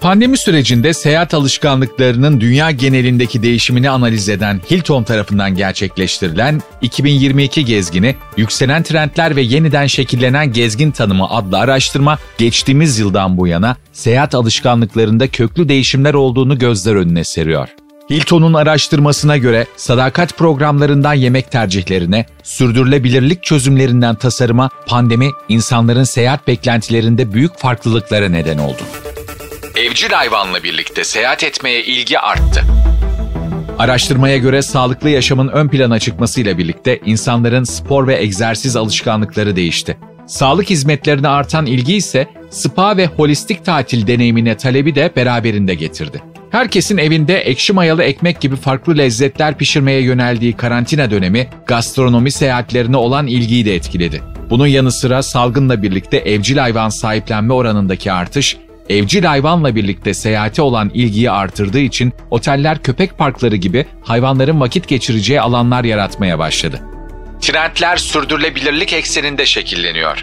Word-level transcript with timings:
Pandemi 0.00 0.38
sürecinde 0.38 0.94
seyahat 0.94 1.34
alışkanlıklarının 1.34 2.40
dünya 2.40 2.70
genelindeki 2.70 3.42
değişimini 3.42 3.90
analiz 3.90 4.28
eden 4.28 4.60
Hilton 4.70 5.02
tarafından 5.02 5.54
gerçekleştirilen 5.54 6.62
2022 6.80 7.64
gezgini, 7.64 8.16
yükselen 8.36 8.82
trendler 8.82 9.36
ve 9.36 9.42
yeniden 9.42 9.86
şekillenen 9.86 10.52
gezgin 10.52 10.90
tanımı 10.90 11.30
adlı 11.30 11.58
araştırma 11.58 12.18
geçtiğimiz 12.38 12.98
yıldan 12.98 13.36
bu 13.36 13.46
yana 13.46 13.76
seyahat 13.92 14.34
alışkanlıklarında 14.34 15.28
köklü 15.28 15.68
değişimler 15.68 16.14
olduğunu 16.14 16.58
gözler 16.58 16.94
önüne 16.94 17.24
seriyor. 17.24 17.68
Hilton'un 18.10 18.54
araştırmasına 18.54 19.36
göre 19.36 19.66
sadakat 19.76 20.38
programlarından 20.38 21.14
yemek 21.14 21.50
tercihlerine, 21.50 22.26
sürdürülebilirlik 22.42 23.42
çözümlerinden 23.42 24.14
tasarıma 24.14 24.70
pandemi 24.86 25.30
insanların 25.48 26.04
seyahat 26.04 26.46
beklentilerinde 26.46 27.32
büyük 27.32 27.58
farklılıklara 27.58 28.28
neden 28.28 28.58
oldu. 28.58 28.82
Evcil 29.76 30.10
hayvanla 30.10 30.62
birlikte 30.62 31.04
seyahat 31.04 31.44
etmeye 31.44 31.84
ilgi 31.84 32.18
arttı. 32.18 32.62
Araştırmaya 33.78 34.36
göre 34.36 34.62
sağlıklı 34.62 35.10
yaşamın 35.10 35.48
ön 35.48 35.68
plana 35.68 35.98
çıkmasıyla 35.98 36.58
birlikte 36.58 37.00
insanların 37.04 37.64
spor 37.64 38.06
ve 38.06 38.22
egzersiz 38.22 38.76
alışkanlıkları 38.76 39.56
değişti. 39.56 39.98
Sağlık 40.26 40.70
hizmetlerine 40.70 41.28
artan 41.28 41.66
ilgi 41.66 41.96
ise 41.96 42.26
spa 42.50 42.96
ve 42.96 43.06
holistik 43.06 43.64
tatil 43.64 44.06
deneyimine 44.06 44.56
talebi 44.56 44.94
de 44.94 45.12
beraberinde 45.16 45.74
getirdi. 45.74 46.22
Herkesin 46.50 46.98
evinde 46.98 47.38
ekşi 47.38 47.72
mayalı 47.72 48.02
ekmek 48.02 48.40
gibi 48.40 48.56
farklı 48.56 48.98
lezzetler 48.98 49.58
pişirmeye 49.58 50.02
yöneldiği 50.02 50.52
karantina 50.52 51.10
dönemi 51.10 51.48
gastronomi 51.66 52.30
seyahatlerine 52.30 52.96
olan 52.96 53.26
ilgiyi 53.26 53.64
de 53.64 53.74
etkiledi. 53.74 54.22
Bunun 54.50 54.66
yanı 54.66 54.92
sıra 54.92 55.22
salgınla 55.22 55.82
birlikte 55.82 56.16
evcil 56.16 56.56
hayvan 56.56 56.88
sahiplenme 56.88 57.54
oranındaki 57.54 58.12
artış 58.12 58.56
evcil 58.90 59.24
hayvanla 59.24 59.74
birlikte 59.74 60.14
seyahate 60.14 60.62
olan 60.62 60.90
ilgiyi 60.94 61.30
artırdığı 61.30 61.80
için 61.80 62.12
oteller 62.30 62.82
köpek 62.82 63.18
parkları 63.18 63.56
gibi 63.56 63.86
hayvanların 64.02 64.60
vakit 64.60 64.88
geçireceği 64.88 65.40
alanlar 65.40 65.84
yaratmaya 65.84 66.38
başladı. 66.38 66.80
Trendler 67.40 67.96
sürdürülebilirlik 67.96 68.92
ekseninde 68.92 69.46
şekilleniyor. 69.46 70.22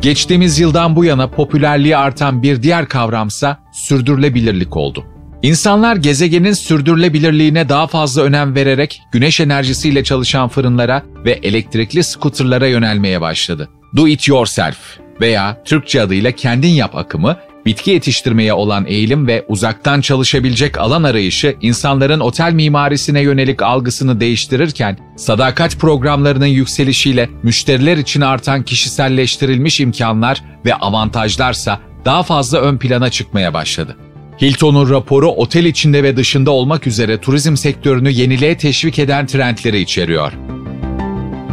Geçtiğimiz 0.00 0.58
yıldan 0.58 0.96
bu 0.96 1.04
yana 1.04 1.30
popülerliği 1.30 1.96
artan 1.96 2.42
bir 2.42 2.62
diğer 2.62 2.88
kavramsa 2.88 3.58
sürdürülebilirlik 3.72 4.76
oldu. 4.76 5.04
İnsanlar 5.42 5.96
gezegenin 5.96 6.52
sürdürülebilirliğine 6.52 7.68
daha 7.68 7.86
fazla 7.86 8.22
önem 8.22 8.54
vererek 8.54 9.00
güneş 9.12 9.40
enerjisiyle 9.40 10.04
çalışan 10.04 10.48
fırınlara 10.48 11.02
ve 11.24 11.32
elektrikli 11.32 12.04
skuterlara 12.04 12.66
yönelmeye 12.66 13.20
başladı. 13.20 13.68
Do 13.96 14.08
it 14.08 14.28
yourself 14.28 14.76
veya 15.20 15.62
Türkçe 15.64 16.02
adıyla 16.02 16.32
kendin 16.32 16.68
yap 16.68 16.96
akımı 16.96 17.36
bitki 17.66 17.90
yetiştirmeye 17.90 18.52
olan 18.52 18.86
eğilim 18.86 19.26
ve 19.26 19.44
uzaktan 19.48 20.00
çalışabilecek 20.00 20.78
alan 20.78 21.02
arayışı 21.02 21.56
insanların 21.60 22.20
otel 22.20 22.52
mimarisine 22.52 23.20
yönelik 23.20 23.62
algısını 23.62 24.20
değiştirirken, 24.20 24.98
sadakat 25.16 25.76
programlarının 25.76 26.46
yükselişiyle 26.46 27.30
müşteriler 27.42 27.96
için 27.96 28.20
artan 28.20 28.62
kişiselleştirilmiş 28.62 29.80
imkanlar 29.80 30.42
ve 30.64 30.74
avantajlarsa 30.74 31.80
daha 32.04 32.22
fazla 32.22 32.60
ön 32.60 32.78
plana 32.78 33.10
çıkmaya 33.10 33.54
başladı. 33.54 33.96
Hilton'un 34.42 34.90
raporu 34.90 35.28
otel 35.28 35.64
içinde 35.64 36.02
ve 36.02 36.16
dışında 36.16 36.50
olmak 36.50 36.86
üzere 36.86 37.20
turizm 37.20 37.56
sektörünü 37.56 38.10
yeniliğe 38.10 38.58
teşvik 38.58 38.98
eden 38.98 39.26
trendleri 39.26 39.80
içeriyor. 39.80 40.32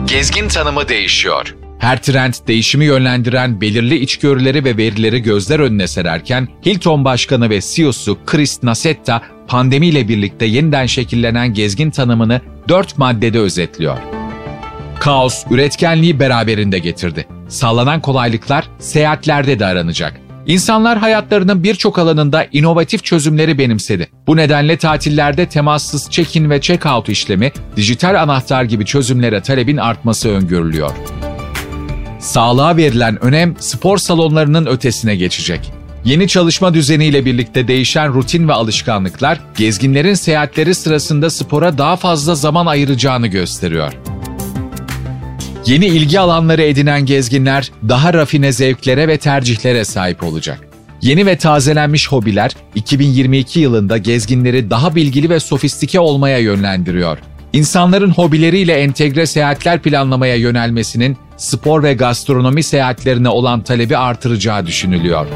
Gezgin 0.07 0.47
tanımı 0.47 0.87
değişiyor. 0.87 1.55
Her 1.83 2.01
trend 2.01 2.33
değişimi 2.47 2.85
yönlendiren 2.85 3.61
belirli 3.61 3.95
içgörüleri 3.99 4.65
ve 4.65 4.77
verileri 4.77 5.21
gözler 5.21 5.59
önüne 5.59 5.87
sererken 5.87 6.47
Hilton 6.65 7.05
Başkanı 7.05 7.49
ve 7.49 7.59
CEO'su 7.61 8.17
Chris 8.25 8.63
Nassetta 8.63 9.21
pandemiyle 9.47 10.07
birlikte 10.07 10.45
yeniden 10.45 10.85
şekillenen 10.85 11.53
gezgin 11.53 11.91
tanımını 11.91 12.41
dört 12.69 12.97
maddede 12.97 13.39
özetliyor. 13.39 13.97
Kaos, 14.99 15.45
üretkenliği 15.51 16.19
beraberinde 16.19 16.79
getirdi. 16.79 17.27
Sağlanan 17.47 18.01
kolaylıklar 18.01 18.69
seyahatlerde 18.79 19.59
de 19.59 19.65
aranacak. 19.65 20.19
İnsanlar 20.47 20.97
hayatlarının 20.97 21.63
birçok 21.63 21.99
alanında 21.99 22.47
inovatif 22.51 23.03
çözümleri 23.03 23.57
benimsedi. 23.57 24.07
Bu 24.27 24.37
nedenle 24.37 24.77
tatillerde 24.77 25.45
temassız 25.45 26.09
check-in 26.09 26.49
ve 26.49 26.57
check-out 26.57 27.11
işlemi, 27.11 27.51
dijital 27.75 28.21
anahtar 28.21 28.63
gibi 28.63 28.85
çözümlere 28.85 29.41
talebin 29.41 29.77
artması 29.77 30.29
öngörülüyor. 30.29 30.91
Sağlığa 32.23 32.77
verilen 32.77 33.23
önem 33.23 33.55
spor 33.59 33.97
salonlarının 33.97 34.65
ötesine 34.65 35.15
geçecek. 35.15 35.71
Yeni 36.05 36.27
çalışma 36.27 36.73
düzeniyle 36.73 37.25
birlikte 37.25 37.67
değişen 37.67 38.13
rutin 38.13 38.47
ve 38.47 38.53
alışkanlıklar, 38.53 39.39
gezginlerin 39.57 40.13
seyahatleri 40.13 40.75
sırasında 40.75 41.29
spora 41.29 41.77
daha 41.77 41.95
fazla 41.95 42.35
zaman 42.35 42.65
ayıracağını 42.65 43.27
gösteriyor. 43.27 43.93
Yeni 45.65 45.85
ilgi 45.85 46.19
alanları 46.19 46.61
edinen 46.61 47.05
gezginler 47.05 47.71
daha 47.89 48.13
rafine 48.13 48.51
zevklere 48.51 49.07
ve 49.07 49.17
tercihlere 49.17 49.85
sahip 49.85 50.23
olacak. 50.23 50.59
Yeni 51.01 51.25
ve 51.25 51.37
tazelenmiş 51.37 52.11
hobiler 52.11 52.51
2022 52.75 53.59
yılında 53.59 53.97
gezginleri 53.97 54.69
daha 54.69 54.95
bilgili 54.95 55.29
ve 55.29 55.39
sofistike 55.39 55.99
olmaya 55.99 56.37
yönlendiriyor. 56.37 57.17
İnsanların 57.53 58.09
hobileriyle 58.09 58.73
entegre 58.73 59.25
seyahatler 59.25 59.81
planlamaya 59.81 60.35
yönelmesinin 60.35 61.17
spor 61.37 61.83
ve 61.83 61.93
gastronomi 61.93 62.63
seyahatlerine 62.63 63.29
olan 63.29 63.61
talebi 63.61 63.97
artıracağı 63.97 64.65
düşünülüyor. 64.65 65.27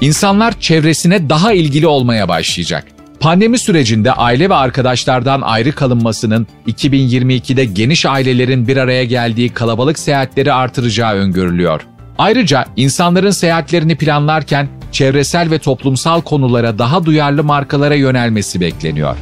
İnsanlar 0.00 0.60
çevresine 0.60 1.28
daha 1.28 1.52
ilgili 1.52 1.86
olmaya 1.86 2.28
başlayacak. 2.28 2.84
Pandemi 3.20 3.58
sürecinde 3.58 4.12
aile 4.12 4.50
ve 4.50 4.54
arkadaşlardan 4.54 5.40
ayrı 5.40 5.72
kalınmasının 5.72 6.46
2022'de 6.66 7.64
geniş 7.64 8.06
ailelerin 8.06 8.68
bir 8.68 8.76
araya 8.76 9.04
geldiği 9.04 9.48
kalabalık 9.48 9.98
seyahatleri 9.98 10.52
artıracağı 10.52 11.14
öngörülüyor. 11.14 11.86
Ayrıca 12.18 12.64
insanların 12.76 13.30
seyahatlerini 13.30 13.96
planlarken 13.96 14.68
çevresel 14.92 15.50
ve 15.50 15.58
toplumsal 15.58 16.20
konulara 16.20 16.78
daha 16.78 17.04
duyarlı 17.04 17.44
markalara 17.44 17.94
yönelmesi 17.94 18.60
bekleniyor. 18.60 19.16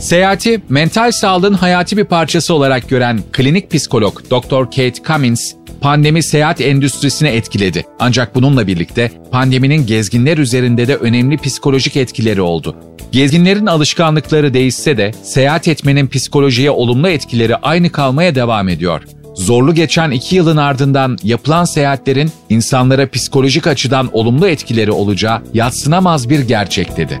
Seyahati 0.00 0.60
mental 0.68 1.10
sağlığın 1.10 1.54
hayati 1.54 1.96
bir 1.96 2.04
parçası 2.04 2.54
olarak 2.54 2.88
gören 2.88 3.20
klinik 3.32 3.70
psikolog 3.70 4.20
Dr. 4.30 4.64
Kate 4.64 5.02
Cummins, 5.06 5.54
pandemi 5.80 6.22
seyahat 6.22 6.60
endüstrisini 6.60 7.28
etkiledi. 7.28 7.84
Ancak 7.98 8.34
bununla 8.34 8.66
birlikte 8.66 9.10
pandeminin 9.30 9.86
gezginler 9.86 10.38
üzerinde 10.38 10.88
de 10.88 10.96
önemli 10.96 11.36
psikolojik 11.36 11.96
etkileri 11.96 12.40
oldu. 12.42 12.76
Gezginlerin 13.12 13.66
alışkanlıkları 13.66 14.54
değişse 14.54 14.96
de 14.96 15.12
seyahat 15.22 15.68
etmenin 15.68 16.06
psikolojiye 16.06 16.70
olumlu 16.70 17.08
etkileri 17.08 17.56
aynı 17.56 17.92
kalmaya 17.92 18.34
devam 18.34 18.68
ediyor. 18.68 19.02
Zorlu 19.34 19.74
geçen 19.74 20.10
iki 20.10 20.36
yılın 20.36 20.56
ardından 20.56 21.18
yapılan 21.22 21.64
seyahatlerin 21.64 22.30
insanlara 22.48 23.10
psikolojik 23.10 23.66
açıdan 23.66 24.08
olumlu 24.12 24.48
etkileri 24.48 24.92
olacağı 24.92 25.42
yatsınamaz 25.54 26.30
bir 26.30 26.40
gerçek 26.40 26.96
dedi. 26.96 27.20